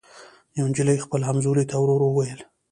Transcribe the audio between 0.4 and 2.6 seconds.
یوې نجلۍ خپلي همزولي ته ورو ووېل